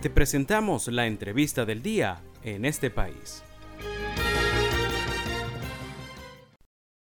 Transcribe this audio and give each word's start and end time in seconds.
Te 0.00 0.10
presentamos 0.10 0.86
la 0.86 1.08
entrevista 1.08 1.64
del 1.64 1.82
día 1.82 2.22
en 2.44 2.64
este 2.64 2.88
país. 2.88 3.42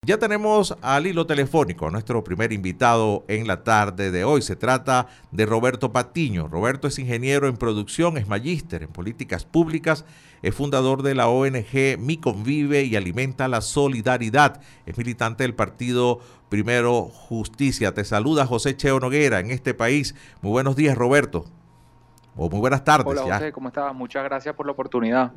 Ya 0.03 0.17
tenemos 0.17 0.75
al 0.81 1.05
hilo 1.05 1.27
telefónico 1.27 1.91
nuestro 1.91 2.23
primer 2.23 2.53
invitado 2.53 3.23
en 3.27 3.45
la 3.45 3.63
tarde 3.63 4.09
de 4.09 4.23
hoy. 4.23 4.41
Se 4.41 4.55
trata 4.55 5.05
de 5.31 5.45
Roberto 5.45 5.91
Patiño. 5.91 6.47
Roberto 6.47 6.87
es 6.87 6.97
ingeniero 6.97 7.47
en 7.47 7.57
producción, 7.57 8.17
es 8.17 8.27
magíster 8.27 8.81
en 8.81 8.89
políticas 8.89 9.45
públicas, 9.45 10.03
es 10.41 10.55
fundador 10.55 11.03
de 11.03 11.13
la 11.13 11.27
ONG 11.27 11.99
Mi 11.99 12.17
Convive 12.17 12.83
y 12.83 12.95
Alimenta 12.95 13.47
la 13.47 13.61
Solidaridad. 13.61 14.59
Es 14.87 14.97
militante 14.97 15.43
del 15.43 15.53
partido 15.53 16.19
Primero 16.49 17.03
Justicia. 17.03 17.93
Te 17.93 18.05
saluda 18.05 18.47
José 18.47 18.75
Cheo 18.75 18.99
Noguera 18.99 19.39
en 19.39 19.51
este 19.51 19.75
país. 19.75 20.15
Muy 20.41 20.49
buenos 20.49 20.75
días, 20.75 20.97
Roberto. 20.97 21.45
O 22.37 22.49
muy 22.49 22.59
buenas 22.59 22.83
tardes. 22.83 23.07
Hola, 23.07 23.35
José, 23.37 23.51
¿cómo 23.51 23.69
estás? 23.69 23.93
Muchas 23.95 24.23
gracias 24.23 24.53
por 24.53 24.67
la 24.67 24.71
oportunidad. 24.71 25.31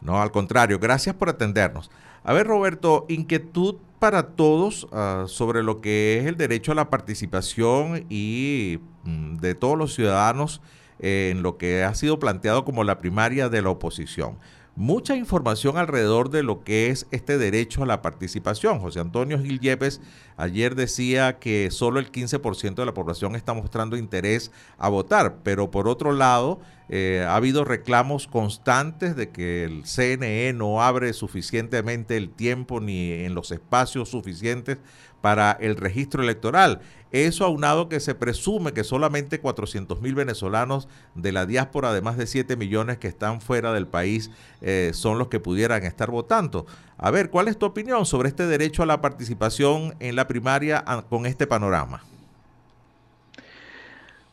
No, 0.00 0.22
al 0.22 0.30
contrario, 0.30 0.78
gracias 0.78 1.14
por 1.16 1.28
atendernos. 1.28 1.90
A 2.22 2.32
ver, 2.32 2.46
Roberto, 2.46 3.06
inquietud 3.08 3.76
para 3.98 4.28
todos 4.28 4.84
uh, 4.84 5.26
sobre 5.26 5.64
lo 5.64 5.80
que 5.80 6.18
es 6.20 6.26
el 6.26 6.36
derecho 6.36 6.70
a 6.70 6.74
la 6.76 6.90
participación 6.90 8.06
y 8.08 8.78
mm, 9.02 9.38
de 9.38 9.54
todos 9.56 9.76
los 9.76 9.94
ciudadanos 9.94 10.60
en 11.00 11.42
lo 11.42 11.58
que 11.58 11.82
ha 11.82 11.94
sido 11.94 12.20
planteado 12.20 12.64
como 12.64 12.84
la 12.84 12.98
primaria 12.98 13.48
de 13.48 13.60
la 13.60 13.70
oposición 13.70 14.38
mucha 14.76 15.14
información 15.14 15.78
alrededor 15.78 16.30
de 16.30 16.42
lo 16.42 16.64
que 16.64 16.90
es 16.90 17.06
este 17.10 17.38
derecho 17.38 17.82
a 17.82 17.86
la 17.86 18.02
participación. 18.02 18.80
José 18.80 19.00
Antonio 19.00 19.38
Gil 19.38 19.60
Yepes 19.60 20.00
ayer 20.36 20.74
decía 20.74 21.38
que 21.38 21.70
solo 21.70 22.00
el 22.00 22.10
15% 22.10 22.74
de 22.74 22.86
la 22.86 22.94
población 22.94 23.36
está 23.36 23.54
mostrando 23.54 23.96
interés 23.96 24.50
a 24.78 24.88
votar, 24.88 25.36
pero 25.42 25.70
por 25.70 25.88
otro 25.88 26.12
lado 26.12 26.60
eh, 26.88 27.24
ha 27.26 27.36
habido 27.36 27.64
reclamos 27.64 28.26
constantes 28.26 29.16
de 29.16 29.30
que 29.30 29.64
el 29.64 29.84
CNE 29.84 30.52
no 30.52 30.82
abre 30.82 31.12
suficientemente 31.12 32.16
el 32.16 32.30
tiempo 32.30 32.80
ni 32.80 33.12
en 33.12 33.34
los 33.34 33.52
espacios 33.52 34.08
suficientes 34.10 34.78
para 35.20 35.52
el 35.52 35.76
registro 35.76 36.22
electoral. 36.22 36.80
Eso 37.14 37.44
aunado 37.44 37.88
que 37.88 38.00
se 38.00 38.16
presume 38.16 38.72
que 38.72 38.82
solamente 38.82 39.38
400 39.38 40.00
mil 40.00 40.16
venezolanos 40.16 40.88
de 41.14 41.30
la 41.30 41.46
diáspora, 41.46 41.90
además 41.90 42.16
de 42.16 42.26
7 42.26 42.56
millones 42.56 42.98
que 42.98 43.06
están 43.06 43.40
fuera 43.40 43.72
del 43.72 43.86
país, 43.86 44.32
eh, 44.60 44.90
son 44.94 45.18
los 45.18 45.28
que 45.28 45.38
pudieran 45.38 45.84
estar 45.84 46.10
votando. 46.10 46.66
A 46.98 47.12
ver, 47.12 47.30
¿cuál 47.30 47.46
es 47.46 47.56
tu 47.56 47.66
opinión 47.66 48.04
sobre 48.04 48.30
este 48.30 48.48
derecho 48.48 48.82
a 48.82 48.86
la 48.86 49.00
participación 49.00 49.94
en 50.00 50.16
la 50.16 50.26
primaria 50.26 50.84
con 51.08 51.24
este 51.26 51.46
panorama? 51.46 52.02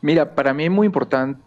Mira, 0.00 0.34
para 0.34 0.52
mí 0.52 0.64
es 0.64 0.70
muy 0.72 0.86
importante 0.88 1.38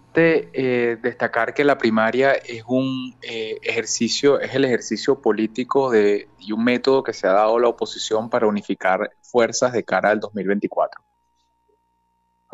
eh, 0.53 0.97
destacar 1.01 1.53
que 1.53 1.65
la 1.65 1.77
primaria 1.77 2.31
es 2.31 2.63
un 2.65 3.13
eh, 3.21 3.59
ejercicio, 3.61 4.39
es 4.39 4.55
el 4.55 4.63
ejercicio 4.63 5.19
político 5.19 5.91
de, 5.91 6.29
y 6.39 6.53
un 6.53 6.63
método 6.63 7.03
que 7.03 7.11
se 7.11 7.27
ha 7.27 7.33
dado 7.33 7.57
a 7.57 7.59
la 7.59 7.67
oposición 7.67 8.29
para 8.29 8.47
unificar 8.47 9.11
fuerzas 9.21 9.73
de 9.73 9.83
cara 9.83 10.11
al 10.11 10.21
2024. 10.21 11.04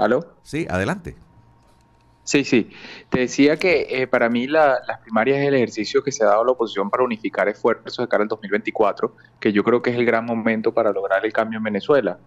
¿Aló? 0.02 0.25
Sí, 0.41 0.66
adelante. 0.67 1.16
Sí, 2.23 2.44
sí. 2.44 2.71
Te 3.09 3.19
decía 3.19 3.57
que 3.57 3.85
eh, 3.88 4.07
para 4.07 4.30
mí 4.30 4.47
las 4.47 4.80
primarias 5.03 5.38
es 5.38 5.47
el 5.47 5.53
ejercicio 5.53 6.03
que 6.03 6.11
se 6.11 6.23
ha 6.23 6.27
dado 6.27 6.41
a 6.41 6.45
la 6.45 6.52
oposición 6.53 6.89
para 6.89 7.03
unificar 7.03 7.47
esfuerzos 7.47 7.99
de 7.99 8.07
cara 8.07 8.23
al 8.23 8.27
2024, 8.27 9.16
que 9.39 9.53
yo 9.53 9.63
creo 9.63 9.83
que 9.83 9.91
es 9.91 9.97
el 9.97 10.05
gran 10.05 10.25
momento 10.25 10.73
para 10.73 10.91
lograr 10.91 11.23
el 11.23 11.31
cambio 11.31 11.57
en 11.57 11.66
Venezuela. 11.66 12.17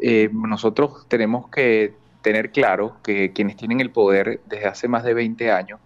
Eh, 0.00 0.30
nosotros 0.32 1.06
tenemos 1.06 1.48
que 1.48 1.94
tener 2.22 2.50
claro 2.50 2.96
que 3.04 3.32
quienes 3.32 3.56
tienen 3.56 3.80
el 3.80 3.92
poder 3.92 4.40
desde 4.46 4.66
hace 4.66 4.88
más 4.88 5.04
de 5.04 5.14
20 5.14 5.52
años 5.52 5.78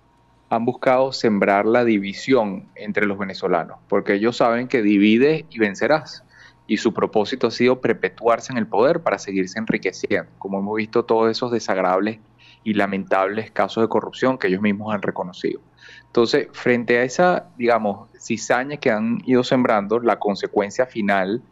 han 0.49 0.65
buscado 0.65 1.13
sembrar 1.13 1.67
la 1.67 1.85
división 1.85 2.71
entre 2.77 3.05
los 3.05 3.19
venezolanos, 3.19 3.77
porque 3.91 4.15
ellos 4.15 4.39
saben 4.39 4.69
que 4.69 4.81
divide 4.81 5.45
y 5.51 5.59
vencerás 5.59 6.25
y 6.71 6.77
su 6.77 6.95
propósito 6.95 7.49
ha 7.49 7.51
sido 7.51 7.81
perpetuarse 7.81 8.53
en 8.53 8.59
el 8.59 8.69
poder 8.69 9.01
para 9.01 9.19
seguirse 9.19 9.59
enriqueciendo, 9.59 10.31
como 10.39 10.61
hemos 10.61 10.77
visto 10.77 11.05
todos 11.05 11.29
esos 11.29 11.51
desagradables 11.51 12.21
y 12.63 12.75
lamentables 12.75 13.51
casos 13.51 13.83
de 13.83 13.89
corrupción 13.89 14.39
que 14.39 14.47
ellos 14.47 14.63
mismos 14.63 14.95
han 14.95 15.03
reconocido. 15.03 15.61
Entonces, 16.07 16.47
frente 16.53 16.99
a 16.99 17.03
esa, 17.03 17.49
digamos, 17.59 18.09
cizaña 18.21 18.77
que 18.77 18.93
han 18.93 19.19
ido 19.27 19.43
sembrando, 19.43 19.99
la 19.99 20.21
consecuencia 20.21 20.87
final 20.87 21.43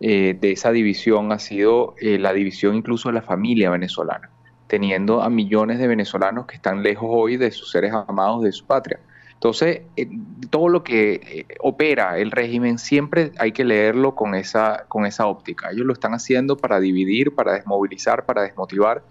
eh, 0.00 0.34
de 0.40 0.52
esa 0.52 0.72
división 0.72 1.30
ha 1.30 1.38
sido 1.38 1.94
eh, 2.00 2.18
la 2.18 2.32
división 2.32 2.74
incluso 2.74 3.10
de 3.10 3.16
la 3.16 3.22
familia 3.22 3.68
venezolana, 3.68 4.30
teniendo 4.66 5.20
a 5.20 5.28
millones 5.28 5.78
de 5.78 5.88
venezolanos 5.88 6.46
que 6.46 6.54
están 6.54 6.82
lejos 6.82 7.10
hoy 7.12 7.36
de 7.36 7.50
sus 7.50 7.70
seres 7.70 7.92
amados, 7.92 8.42
de 8.42 8.52
su 8.52 8.64
patria. 8.64 8.98
Entonces, 9.44 9.82
eh, 9.96 10.08
todo 10.48 10.70
lo 10.70 10.82
que 10.82 11.20
eh, 11.22 11.46
opera 11.60 12.16
el 12.16 12.30
régimen 12.30 12.78
siempre 12.78 13.30
hay 13.38 13.52
que 13.52 13.62
leerlo 13.62 14.14
con 14.14 14.34
esa, 14.34 14.86
con 14.88 15.04
esa 15.04 15.26
óptica. 15.26 15.70
Ellos 15.70 15.84
lo 15.84 15.92
están 15.92 16.14
haciendo 16.14 16.56
para 16.56 16.80
dividir, 16.80 17.34
para 17.34 17.52
desmovilizar, 17.52 18.24
para 18.24 18.40
desmotivar. 18.40 19.02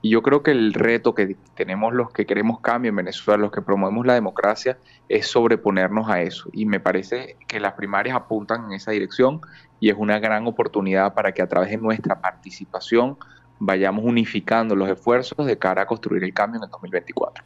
Y 0.00 0.08
yo 0.08 0.22
creo 0.22 0.42
que 0.42 0.52
el 0.52 0.72
reto 0.72 1.14
que 1.14 1.36
tenemos 1.54 1.92
los 1.92 2.10
que 2.10 2.24
queremos 2.24 2.60
cambio 2.60 2.88
en 2.88 2.96
Venezuela, 2.96 3.42
los 3.42 3.52
que 3.52 3.60
promovemos 3.60 4.06
la 4.06 4.14
democracia, 4.14 4.78
es 5.10 5.26
sobreponernos 5.26 6.08
a 6.08 6.22
eso. 6.22 6.48
Y 6.54 6.64
me 6.64 6.80
parece 6.80 7.36
que 7.46 7.60
las 7.60 7.74
primarias 7.74 8.16
apuntan 8.16 8.64
en 8.64 8.72
esa 8.72 8.92
dirección 8.92 9.42
y 9.78 9.90
es 9.90 9.96
una 9.98 10.18
gran 10.20 10.46
oportunidad 10.46 11.12
para 11.12 11.32
que 11.32 11.42
a 11.42 11.48
través 11.48 11.68
de 11.68 11.76
nuestra 11.76 12.18
participación 12.18 13.18
vayamos 13.58 14.06
unificando 14.06 14.74
los 14.74 14.88
esfuerzos 14.88 15.46
de 15.46 15.58
cara 15.58 15.82
a 15.82 15.86
construir 15.86 16.24
el 16.24 16.32
cambio 16.32 16.60
en 16.60 16.64
el 16.64 16.70
2024. 16.70 17.44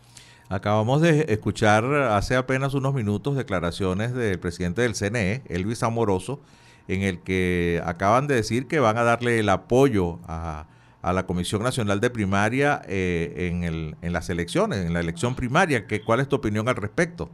Acabamos 0.49 1.01
de 1.01 1.27
escuchar 1.29 1.85
hace 1.85 2.37
apenas 2.37 2.75
unos 2.75 2.95
minutos 2.95 3.37
declaraciones 3.37 4.15
del 4.15 4.39
presidente 4.39 4.83
del 4.83 4.95
CNE, 4.95 5.43
Elvis 5.49 5.83
Amoroso, 5.83 6.39
en 6.87 7.03
el 7.03 7.19
que 7.19 7.83
acaban 7.85 8.29
de 8.29 8.37
decir 8.37 8.69
que 8.69 8.79
van 8.79 8.97
a 8.97 9.03
darle 9.03 9.41
el 9.41 9.49
apoyo 9.49 10.21
a, 10.29 10.67
la 11.03 11.27
Comisión 11.27 11.63
Nacional 11.63 12.01
de 12.01 12.11
Primaria 12.11 12.83
eh, 12.89 13.49
en, 13.49 13.63
el, 13.63 13.97
en, 14.03 14.13
las 14.13 14.29
elecciones, 14.29 14.85
en 14.85 14.93
la 14.93 14.99
elección 14.99 15.37
primaria. 15.37 15.87
¿Qué, 15.87 16.01
¿Cuál 16.03 16.19
es 16.19 16.29
tu 16.29 16.35
opinión 16.35 16.69
al 16.69 16.75
respecto? 16.75 17.29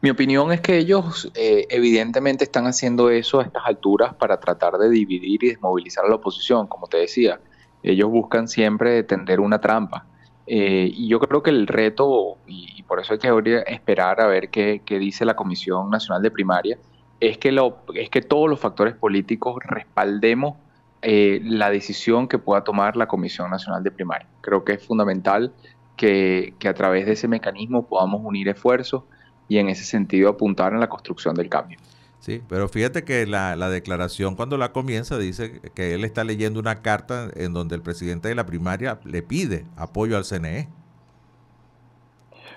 Mi 0.00 0.10
opinión 0.10 0.52
es 0.52 0.60
que 0.60 0.78
ellos 0.78 1.32
eh, 1.34 1.66
evidentemente 1.70 2.44
están 2.44 2.66
haciendo 2.66 3.10
eso 3.10 3.40
a 3.40 3.44
estas 3.44 3.64
alturas 3.66 4.14
para 4.14 4.38
tratar 4.38 4.74
de 4.78 4.88
dividir 4.88 5.42
y 5.42 5.48
desmovilizar 5.48 6.04
a 6.04 6.08
la 6.08 6.16
oposición, 6.16 6.66
como 6.66 6.86
te 6.86 6.98
decía. 6.98 7.40
Ellos 7.82 8.08
buscan 8.10 8.46
siempre 8.46 9.02
tender 9.02 9.40
una 9.40 9.60
trampa. 9.60 10.06
Eh, 10.46 10.90
y 10.92 11.08
yo 11.08 11.18
creo 11.20 11.42
que 11.42 11.50
el 11.50 11.66
reto, 11.66 12.38
y, 12.46 12.82
por 12.82 13.00
eso 13.00 13.14
hay 13.14 13.18
que 13.18 13.64
esperar 13.66 14.20
a 14.20 14.26
ver 14.26 14.50
qué, 14.50 14.82
dice 14.88 15.24
la 15.24 15.36
Comisión 15.36 15.90
Nacional 15.90 16.22
de 16.22 16.30
Primaria, 16.30 16.78
es 17.20 17.38
que, 17.38 17.52
lo, 17.52 17.78
es 17.94 18.10
que 18.10 18.20
todos 18.20 18.50
los 18.50 18.60
factores 18.60 18.94
políticos 18.94 19.56
respaldemos 19.64 20.56
eh, 21.02 21.40
la 21.42 21.70
decisión 21.70 22.28
que 22.28 22.38
pueda 22.38 22.64
tomar 22.64 22.96
la 22.96 23.06
Comisión 23.06 23.50
Nacional 23.50 23.82
de 23.82 23.90
Primaria. 23.90 24.28
Creo 24.40 24.64
que 24.64 24.74
es 24.74 24.86
fundamental 24.86 25.52
que, 25.96 26.54
que 26.58 26.68
a 26.68 26.74
través 26.74 27.06
de 27.06 27.12
ese 27.12 27.28
mecanismo 27.28 27.86
podamos 27.86 28.20
unir 28.24 28.48
esfuerzos 28.48 29.04
y 29.48 29.58
en 29.58 29.68
ese 29.68 29.84
sentido 29.84 30.28
apuntar 30.30 30.72
en 30.72 30.80
la 30.80 30.88
construcción 30.88 31.34
del 31.34 31.48
cambio. 31.48 31.78
Sí, 32.24 32.40
pero 32.48 32.70
fíjate 32.70 33.04
que 33.04 33.26
la, 33.26 33.54
declaración 33.68 34.34
cuando 34.34 34.56
la 34.56 34.72
comienza 34.72 35.18
dice 35.18 35.60
que 35.74 35.92
él 35.92 36.04
está 36.04 36.24
leyendo 36.24 36.58
una 36.58 36.80
carta 36.80 37.28
en 37.36 37.52
donde 37.52 37.74
el 37.74 37.82
presidente 37.82 38.28
de 38.28 38.34
la 38.34 38.46
primaria 38.46 38.98
le 39.04 39.22
pide 39.22 39.66
apoyo 39.76 40.16
al 40.16 40.24
CNE. 40.24 40.70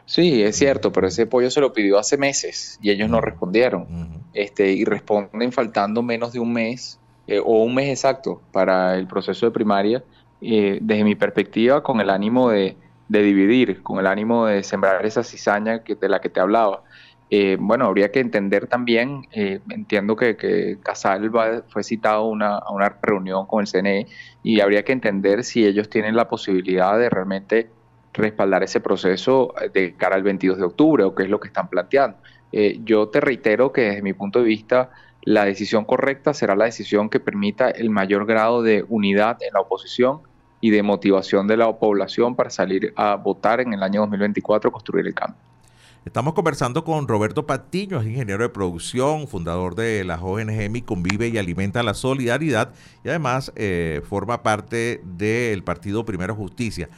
Sí, 0.05 0.41
es 0.41 0.55
cierto, 0.55 0.93
pero 0.93 1.07
ese 1.07 1.23
apoyo 1.23 1.51
se 1.51 1.59
lo 1.59 1.73
pidió 1.73 1.99
hace 1.99 2.17
meses 2.17 2.79
y 2.81 2.91
ellos 2.91 3.09
no 3.09 3.19
respondieron. 3.19 4.23
este, 4.33 4.71
y 4.71 4.85
responden 4.85 5.51
faltando 5.51 6.01
menos 6.01 6.31
de 6.31 6.39
un 6.39 6.53
mes 6.53 6.97
eh, 7.27 7.39
o 7.39 7.61
un 7.61 7.75
mes 7.75 7.89
exacto 7.89 8.41
para 8.53 8.95
el 8.95 9.05
proceso 9.05 9.47
de 9.47 9.51
primaria, 9.51 10.01
eh, 10.39 10.79
desde 10.81 11.03
mi 11.03 11.15
perspectiva, 11.15 11.83
con 11.83 11.99
el 11.99 12.09
ánimo 12.09 12.51
de, 12.51 12.77
de, 13.09 13.21
dividir, 13.21 13.83
con 13.83 13.99
el 13.99 14.07
ánimo 14.07 14.45
de 14.45 14.63
sembrar 14.63 15.05
esa 15.05 15.25
cizaña 15.25 15.83
que, 15.83 15.95
de 15.95 16.07
la 16.07 16.21
que 16.21 16.29
te 16.29 16.39
hablaba. 16.39 16.83
Eh, 17.29 17.57
bueno, 17.59 17.85
habría 17.85 18.11
que 18.11 18.21
entender 18.21 18.67
también, 18.67 19.27
eh, 19.33 19.59
entiendo 19.69 20.15
que, 20.15 20.37
que 20.37 20.77
Casal 20.81 21.29
fue 21.67 21.83
citado 21.83 22.25
una, 22.25 22.57
a 22.57 22.71
una 22.71 22.97
reunión 23.01 23.45
con 23.47 23.61
el 23.61 23.67
CNE 23.67 24.07
y 24.43 24.61
habría 24.61 24.83
que 24.83 24.93
entender 24.93 25.43
si 25.43 25.65
ellos 25.65 25.89
tienen 25.89 26.15
la 26.15 26.29
posibilidad 26.29 26.97
de 26.97 27.09
realmente 27.09 27.69
respaldar 28.13 28.63
ese 28.63 28.79
proceso 28.79 29.53
de 29.73 29.93
cara 29.95 30.15
al 30.15 30.23
22 30.23 30.57
de 30.57 30.63
octubre 30.63 31.03
o 31.03 31.13
qué 31.13 31.23
es 31.23 31.29
lo 31.29 31.39
que 31.39 31.47
están 31.47 31.67
planteando. 31.67 32.17
Eh, 32.51 32.79
yo 32.83 33.09
te 33.09 33.19
reitero 33.19 33.73
que 33.73 33.81
desde 33.81 34.01
mi 34.01 34.13
punto 34.13 34.39
de 34.39 34.45
vista 34.45 34.89
la 35.23 35.43
decisión 35.43 35.83
correcta 35.83 36.33
será 36.33 36.55
la 36.55 36.65
decisión 36.65 37.09
que 37.09 37.19
permita 37.19 37.69
el 37.69 37.89
mayor 37.89 38.25
grado 38.25 38.61
de 38.63 38.85
unidad 38.87 39.37
en 39.41 39.53
la 39.53 39.59
oposición 39.59 40.21
y 40.61 40.71
de 40.71 40.81
motivación 40.81 41.47
de 41.47 41.57
la 41.57 41.77
población 41.77 42.35
para 42.35 42.49
salir 42.49 42.93
a 42.95 43.15
votar 43.15 43.59
en 43.59 43.73
el 43.73 43.83
año 43.83 44.01
2024, 44.01 44.71
construir 44.71 45.05
el 45.05 45.13
cambio. 45.13 45.46
Estamos 46.07 46.33
conversando 46.35 46.85
con 46.85 47.05
Roberto 47.05 47.45
Patiño, 47.45 47.99
es 47.99 48.07
ingeniero 48.07 48.41
de 48.41 48.47
producción, 48.47 49.27
fundador 49.27 49.75
de 49.75 50.05
la 50.05 50.15
ONG 50.21 50.69
Mi 50.69 50.81
Convive 50.81 51.27
y 51.27 51.37
Alimenta 51.37 51.83
la 51.83 51.93
Solidaridad 51.93 52.71
y 53.03 53.09
además 53.09 53.51
eh, 53.57 54.01
forma 54.07 54.41
parte 54.41 55.01
del 55.03 55.65
partido 55.65 56.05
Primero 56.05 56.33
Justicia. 56.33 56.89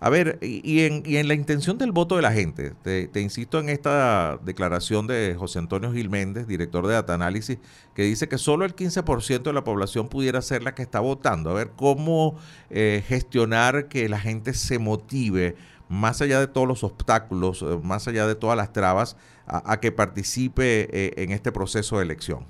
A 0.00 0.10
ver, 0.10 0.38
y, 0.42 0.82
en, 0.82 1.28
la 1.28 1.34
intención 1.34 1.78
del 1.78 1.92
voto 1.92 2.16
de 2.16 2.22
la 2.22 2.30
gente, 2.30 2.74
te, 2.82 3.20
insisto 3.20 3.58
en 3.58 3.70
esta 3.70 4.38
declaración 4.44 5.06
de 5.06 5.34
José 5.36 5.58
Antonio 5.58 5.90
Gil 5.90 6.10
Méndez, 6.10 6.46
director 6.46 6.86
de 6.86 6.92
Data 6.92 7.14
Análisis, 7.14 7.58
que 7.94 8.02
dice 8.02 8.28
que 8.28 8.36
solo 8.36 8.66
el 8.66 8.76
15% 8.76 9.42
de 9.42 9.52
la 9.52 9.64
población 9.64 10.08
pudiera 10.08 10.42
ser 10.42 10.62
la 10.62 10.74
que 10.74 10.82
está 10.82 11.00
votando. 11.00 11.50
A 11.50 11.54
ver, 11.54 11.72
¿cómo 11.74 12.36
eh, 12.68 13.02
gestionar 13.08 13.88
que 13.88 14.08
la 14.10 14.20
gente 14.20 14.52
se 14.52 14.78
motive, 14.78 15.56
más 15.88 16.20
allá 16.20 16.40
de 16.40 16.46
todos 16.46 16.68
los 16.68 16.84
obstáculos, 16.84 17.62
eh, 17.62 17.78
más 17.82 18.08
allá 18.08 18.26
de 18.26 18.34
todas 18.34 18.56
las 18.56 18.72
trabas, 18.72 19.16
a, 19.46 19.80
que 19.80 19.90
participe 19.92 20.88
eh, 20.92 21.14
en 21.16 21.30
este 21.30 21.52
proceso 21.52 21.96
de 21.96 22.04
elección? 22.04 22.44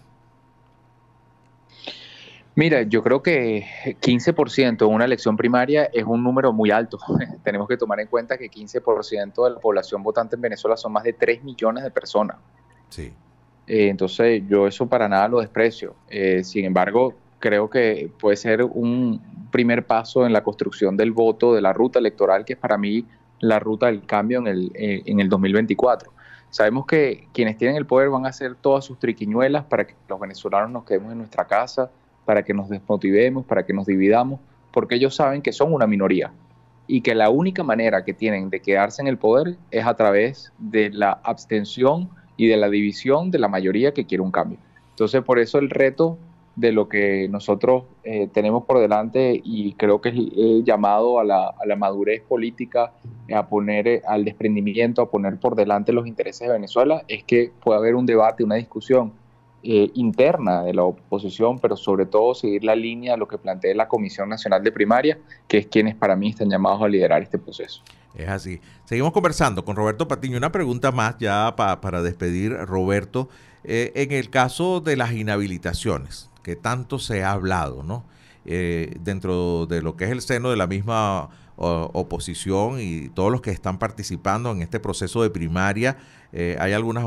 Mira, 2.58 2.82
yo 2.82 3.04
creo 3.04 3.22
que 3.22 3.64
15% 4.00 4.84
en 4.84 4.92
una 4.92 5.04
elección 5.04 5.36
primaria 5.36 5.84
es 5.92 6.02
un 6.02 6.24
número 6.24 6.52
muy 6.52 6.72
alto. 6.72 6.98
Tenemos 7.44 7.68
que 7.68 7.76
tomar 7.76 8.00
en 8.00 8.08
cuenta 8.08 8.36
que 8.36 8.50
15% 8.50 9.44
de 9.44 9.50
la 9.50 9.60
población 9.60 10.02
votante 10.02 10.34
en 10.34 10.42
Venezuela 10.42 10.76
son 10.76 10.92
más 10.92 11.04
de 11.04 11.12
3 11.12 11.44
millones 11.44 11.84
de 11.84 11.92
personas. 11.92 12.36
Sí. 12.88 13.12
Eh, 13.68 13.88
entonces, 13.88 14.42
yo 14.48 14.66
eso 14.66 14.88
para 14.88 15.08
nada 15.08 15.28
lo 15.28 15.38
desprecio. 15.38 15.94
Eh, 16.08 16.42
sin 16.42 16.64
embargo, 16.64 17.14
creo 17.38 17.70
que 17.70 18.10
puede 18.18 18.36
ser 18.36 18.64
un 18.64 19.22
primer 19.52 19.86
paso 19.86 20.26
en 20.26 20.32
la 20.32 20.42
construcción 20.42 20.96
del 20.96 21.12
voto, 21.12 21.54
de 21.54 21.60
la 21.60 21.72
ruta 21.72 22.00
electoral, 22.00 22.44
que 22.44 22.54
es 22.54 22.58
para 22.58 22.76
mí 22.76 23.06
la 23.40 23.58
ruta 23.58 23.86
del 23.86 24.04
cambio 24.04 24.38
en 24.38 24.46
el, 24.46 24.72
eh, 24.74 25.02
en 25.06 25.20
el 25.20 25.28
2024. 25.28 26.12
Sabemos 26.50 26.86
que 26.86 27.28
quienes 27.32 27.58
tienen 27.58 27.76
el 27.76 27.86
poder 27.86 28.08
van 28.08 28.24
a 28.24 28.30
hacer 28.30 28.54
todas 28.54 28.84
sus 28.84 28.98
triquiñuelas 28.98 29.64
para 29.64 29.86
que 29.86 29.94
los 30.08 30.18
venezolanos 30.18 30.70
nos 30.70 30.84
quedemos 30.84 31.12
en 31.12 31.18
nuestra 31.18 31.46
casa, 31.46 31.90
para 32.24 32.42
que 32.42 32.54
nos 32.54 32.68
desmotivemos, 32.68 33.44
para 33.44 33.64
que 33.64 33.72
nos 33.72 33.86
dividamos, 33.86 34.40
porque 34.72 34.94
ellos 34.94 35.14
saben 35.14 35.42
que 35.42 35.52
son 35.52 35.72
una 35.72 35.86
minoría 35.86 36.32
y 36.86 37.02
que 37.02 37.14
la 37.14 37.28
única 37.28 37.62
manera 37.62 38.04
que 38.04 38.14
tienen 38.14 38.48
de 38.48 38.60
quedarse 38.60 39.02
en 39.02 39.08
el 39.08 39.18
poder 39.18 39.56
es 39.70 39.86
a 39.86 39.94
través 39.94 40.52
de 40.58 40.90
la 40.90 41.20
abstención 41.22 42.08
y 42.36 42.48
de 42.48 42.56
la 42.56 42.70
división 42.70 43.30
de 43.30 43.38
la 43.38 43.48
mayoría 43.48 43.92
que 43.92 44.06
quiere 44.06 44.22
un 44.22 44.30
cambio. 44.30 44.58
Entonces, 44.90 45.22
por 45.22 45.38
eso 45.38 45.58
el 45.58 45.68
reto 45.68 46.18
de 46.58 46.72
lo 46.72 46.88
que 46.88 47.28
nosotros 47.28 47.84
eh, 48.02 48.28
tenemos 48.32 48.64
por 48.64 48.80
delante 48.80 49.40
y 49.44 49.74
creo 49.74 50.00
que 50.00 50.08
es 50.08 50.16
el 50.16 50.64
llamado 50.64 51.20
a 51.20 51.24
la, 51.24 51.50
a 51.50 51.66
la, 51.66 51.76
madurez 51.76 52.20
política, 52.22 52.92
a 53.32 53.46
poner 53.46 53.86
eh, 53.86 54.02
al 54.04 54.24
desprendimiento, 54.24 55.00
a 55.00 55.08
poner 55.08 55.38
por 55.38 55.54
delante 55.54 55.92
los 55.92 56.08
intereses 56.08 56.48
de 56.48 56.54
Venezuela, 56.54 57.04
es 57.06 57.22
que 57.22 57.52
pueda 57.62 57.78
haber 57.78 57.94
un 57.94 58.06
debate, 58.06 58.42
una 58.42 58.56
discusión 58.56 59.12
eh, 59.62 59.92
interna 59.94 60.64
de 60.64 60.74
la 60.74 60.82
oposición, 60.82 61.60
pero 61.60 61.76
sobre 61.76 62.06
todo 62.06 62.34
seguir 62.34 62.64
la 62.64 62.74
línea 62.74 63.12
de 63.12 63.18
lo 63.18 63.28
que 63.28 63.38
plantea 63.38 63.72
la 63.76 63.86
Comisión 63.86 64.28
Nacional 64.28 64.64
de 64.64 64.72
Primaria, 64.72 65.16
que 65.46 65.58
es 65.58 65.66
quienes 65.68 65.94
para 65.94 66.16
mí 66.16 66.30
están 66.30 66.50
llamados 66.50 66.82
a 66.82 66.88
liderar 66.88 67.22
este 67.22 67.38
proceso. 67.38 67.82
Es 68.16 68.28
así. 68.28 68.60
Seguimos 68.84 69.12
conversando 69.12 69.64
con 69.64 69.76
Roberto 69.76 70.08
Patiño. 70.08 70.38
Una 70.38 70.50
pregunta 70.50 70.90
más 70.90 71.18
ya 71.18 71.54
para 71.56 72.02
despedir, 72.02 72.52
Roberto. 72.52 73.28
Eh, 73.64 73.92
en 73.96 74.12
el 74.12 74.30
caso 74.30 74.80
de 74.80 74.96
las 74.96 75.12
inhabilitaciones, 75.12 76.27
que 76.48 76.56
tanto 76.56 76.98
se 76.98 77.24
ha 77.24 77.32
hablado, 77.32 77.82
¿no? 77.82 78.06
Eh, 78.46 78.96
dentro 79.00 79.66
de 79.66 79.82
lo 79.82 79.98
que 79.98 80.06
es 80.06 80.10
el 80.10 80.22
seno 80.22 80.48
de 80.48 80.56
la 80.56 80.66
misma 80.66 81.28
oposición 81.58 82.80
y 82.80 83.10
todos 83.10 83.30
los 83.30 83.42
que 83.42 83.50
están 83.50 83.78
participando 83.78 84.50
en 84.52 84.62
este 84.62 84.80
proceso 84.80 85.22
de 85.22 85.28
primaria, 85.28 85.98
eh, 86.32 86.56
hay 86.58 86.72
algunas 86.72 87.04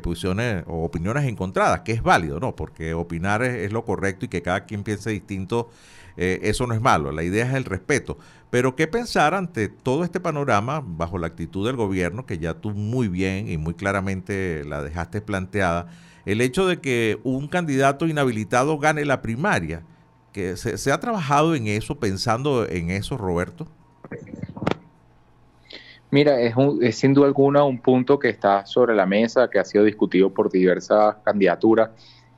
posiciones 0.00 0.62
o 0.68 0.84
opiniones 0.84 1.24
encontradas, 1.24 1.80
que 1.80 1.90
es 1.90 2.04
válido, 2.04 2.38
¿no? 2.38 2.54
Porque 2.54 2.94
opinar 2.94 3.42
es, 3.42 3.72
lo 3.72 3.84
correcto 3.84 4.26
y 4.26 4.28
que 4.28 4.42
cada 4.42 4.64
quien 4.64 4.84
piense 4.84 5.10
distinto, 5.10 5.70
eh, 6.16 6.38
eso 6.42 6.68
no 6.68 6.74
es 6.74 6.80
malo, 6.80 7.10
la 7.10 7.24
idea 7.24 7.48
es 7.48 7.54
el 7.54 7.64
respeto. 7.64 8.16
Pero 8.50 8.76
¿qué 8.76 8.86
pensar 8.86 9.34
ante 9.34 9.68
todo 9.68 10.04
este 10.04 10.20
panorama 10.20 10.84
bajo 10.86 11.18
la 11.18 11.26
actitud 11.26 11.66
del 11.66 11.74
gobierno, 11.74 12.26
que 12.26 12.38
ya 12.38 12.54
tú 12.54 12.70
muy 12.70 13.08
bien 13.08 13.48
y 13.48 13.56
muy 13.56 13.74
claramente 13.74 14.62
la 14.64 14.82
dejaste 14.82 15.20
planteada, 15.20 15.88
el 16.26 16.40
hecho 16.40 16.66
de 16.66 16.80
que 16.80 17.18
un 17.24 17.48
candidato 17.48 18.06
inhabilitado 18.06 18.78
gane 18.78 19.04
la 19.04 19.22
primaria? 19.22 19.82
que 20.32 20.56
se, 20.56 20.92
ha 20.92 20.98
trabajado 20.98 21.54
en 21.54 21.68
eso, 21.68 21.96
pensando 21.96 22.66
en 22.68 22.90
eso, 22.90 23.16
Roberto? 23.16 23.66
Mira, 26.10 26.40
es, 26.40 26.54
es, 26.80 26.96
sin 26.96 27.14
duda 27.14 27.26
alguna 27.26 27.64
un 27.64 27.78
punto 27.78 28.18
que 28.18 28.28
está 28.28 28.66
sobre 28.66 28.94
la 28.94 29.06
mesa, 29.06 29.48
que 29.48 29.58
ha 29.58 29.64
sido 29.64 29.84
discutido 29.84 30.30
por 30.30 30.50
diversas 30.50 31.16
candidaturas. 31.24 31.90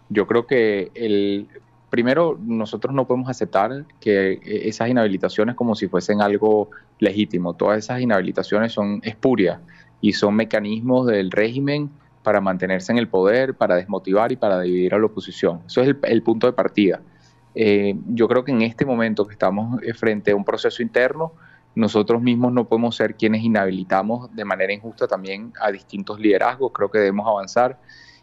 Yo 0.08 0.26
creo 0.26 0.46
que 0.46 0.90
el 0.94 1.48
primero 1.90 2.38
nosotros 2.40 2.94
no 2.94 3.06
podemos 3.06 3.30
aceptar 3.30 3.84
que 4.00 4.40
esas 4.44 4.88
inhabilitaciones 4.88 5.54
como 5.54 5.74
si 5.74 5.88
fuesen 5.88 6.20
algo 6.20 6.70
legítimo. 6.98 7.54
Todas 7.54 7.78
esas 7.78 8.00
inhabilitaciones 8.00 8.72
son 8.72 9.00
espurias 9.04 9.60
y 10.00 10.12
son 10.12 10.34
mecanismos 10.34 11.06
del 11.06 11.30
régimen 11.30 11.90
para 12.24 12.40
mantenerse 12.40 12.90
en 12.90 12.98
el 12.98 13.06
poder, 13.06 13.54
para 13.54 13.76
desmotivar 13.76 14.32
y 14.32 14.36
para 14.36 14.60
dividir 14.60 14.94
a 14.94 14.98
la 14.98 15.06
oposición. 15.06 15.60
Eso 15.66 15.82
es 15.82 15.94
el 16.02 16.22
punto 16.22 16.48
de 16.48 16.54
partida. 16.54 17.00
Eh, 17.54 17.94
yo 18.08 18.26
creo 18.26 18.44
que 18.44 18.50
en 18.50 18.62
este 18.62 18.84
momento 18.84 19.26
que 19.26 19.34
estamos 19.34 19.80
eh, 19.82 19.94
frente 19.94 20.32
a 20.32 20.36
un 20.36 20.44
proceso 20.44 20.82
interno, 20.82 21.32
nosotros 21.74 22.22
mismos 22.22 22.52
no 22.52 22.66
podemos 22.66 22.96
ser 22.96 23.14
quienes 23.14 23.42
inhabilitamos 23.42 24.34
de 24.34 24.44
manera 24.44 24.72
injusta 24.72 25.06
también 25.06 25.52
a 25.60 25.70
distintos 25.70 26.18
liderazgos, 26.18 26.72
creo 26.72 26.90
que 26.90 26.98
debemos 26.98 27.28
avanzar. 27.28 27.78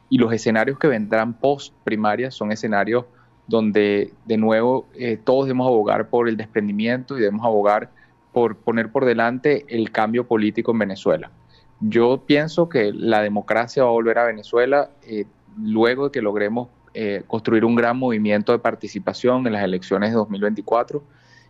Y 0.10 0.18
los 0.18 0.34
escenarios 0.34 0.78
que 0.80 0.88
vendrán 0.88 1.36
post 1.36 1.74
primaria 1.84 2.32
son 2.32 2.52
escenarios 2.52 3.06
donde 3.48 4.14
de 4.26 4.38
nuevo 4.38 4.88
eh, 4.96 5.18
todos 5.24 5.46
debemos 5.46 5.68
abogar 5.68 6.10
por 6.10 6.28
el 6.28 6.38
desprendimiento 6.38 7.18
y 7.18 7.22
debemos 7.22 7.46
abogar 7.46 7.92
por 8.34 8.58
poner 8.58 8.92
por 8.92 9.06
delante 9.06 9.66
el 9.68 9.92
cambio 9.92 10.28
político 10.28 10.72
en 10.72 10.80
Venezuela. 10.80 11.32
Yo 11.82 12.24
pienso 12.28 12.70
que 12.70 12.92
la 12.94 13.22
democracia 13.22 13.84
va 13.84 13.90
a 13.90 13.94
volver 13.94 14.20
a 14.20 14.26
Venezuela 14.26 14.92
luego 15.58 16.06
de 16.06 16.12
que 16.12 16.22
logremos 16.22 16.70
eh, 16.94 17.24
construir 17.26 17.66
un 17.66 17.76
gran 17.76 17.98
movimiento 17.98 18.52
de 18.52 18.60
participación 18.60 19.48
en 19.48 19.54
las 19.54 19.64
elecciones 19.64 20.10
de 20.10 20.16
2024 20.18 21.02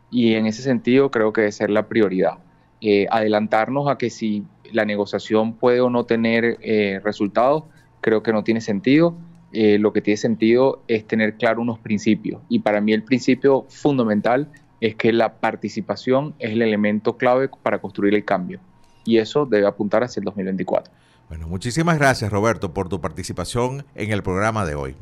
y 0.10 0.36
en 0.36 0.46
ese 0.46 0.62
sentido 0.62 1.12
creo 1.12 1.34
que 1.34 1.42
debe 1.42 1.52
ser 1.52 1.70
la 1.70 1.88
prioridad. 1.88 2.38
Eh, 2.80 3.08
adelantarnos 3.10 3.90
a 3.90 3.98
que 3.98 4.10
si 4.10 4.46
la 4.72 4.86
negociación 4.86 5.54
puede 5.54 5.82
o 5.82 5.90
no 5.90 6.06
tener 6.06 6.58
eh, 6.62 7.02
resultados, 7.04 7.64
creo 8.02 8.24
que 8.24 8.32
no 8.34 8.44
tiene 8.44 8.62
sentido. 8.62 9.16
lo 9.54 9.92
que 9.92 10.02
tiene 10.02 10.18
sentido 10.18 10.82
es 10.88 11.06
tener 11.06 11.36
claro 11.36 11.62
unos 11.62 11.78
principios 11.80 12.42
y 12.48 12.60
para 12.60 12.80
mí 12.80 12.94
el 12.94 13.04
principio 13.04 13.66
fundamental 13.68 14.48
es 14.80 14.96
que 14.96 15.12
la 15.12 15.42
participación 15.42 16.36
es 16.40 16.52
el 16.52 16.62
elemento 16.62 17.18
clave 17.18 17.50
para 17.62 17.80
construir 17.80 18.14
el 18.16 18.24
cambio 18.24 18.62
y 19.06 19.18
eso 19.18 19.46
debe 19.46 19.68
apuntar 19.68 20.04
hacia 20.04 20.20
el 20.20 20.26
2024. 20.26 20.92
Bueno, 21.30 21.48
muchísimas 21.48 21.98
gracias 21.98 22.32
Roberto 22.32 22.74
por 22.74 22.90
tu 22.90 23.00
participación 23.00 23.86
en 23.96 24.12
el 24.12 24.22
programa 24.24 24.66
de 24.66 24.76
hoy. 24.76 24.96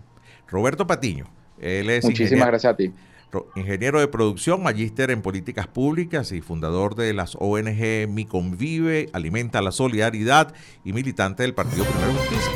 Roberto 0.47 0.85
Patiño. 0.85 1.25
Él 1.59 1.89
es 1.89 2.05
Muchísimas 2.05 2.47
gracias 2.47 2.73
a 2.73 2.77
ti. 2.77 2.93
Ingeniero 3.55 3.99
de 3.99 4.07
producción, 4.07 4.63
magíster 4.63 5.11
en 5.11 5.21
políticas 5.21 5.67
públicas 5.67 6.31
y 6.31 6.41
fundador 6.41 6.95
de 6.95 7.13
las 7.13 7.35
ONG 7.39 8.07
Mi 8.07 8.25
Convive, 8.25 9.07
Alimenta 9.13 9.61
la 9.61 9.71
Solidaridad 9.71 10.53
y 10.83 10.93
militante 10.93 11.43
del 11.43 11.53
Partido 11.53 11.85
Primero 11.85 12.13
Justicia. 12.13 12.51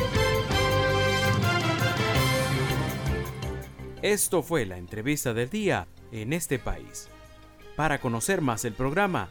Esto 4.02 4.42
fue 4.42 4.66
la 4.66 4.76
entrevista 4.76 5.32
del 5.32 5.48
día 5.48 5.86
en 6.12 6.32
este 6.32 6.58
país. 6.58 7.08
Para 7.76 8.00
conocer 8.00 8.40
más 8.40 8.64
el 8.64 8.74
programa, 8.74 9.30